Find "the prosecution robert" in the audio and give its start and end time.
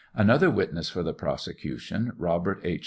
1.03-2.59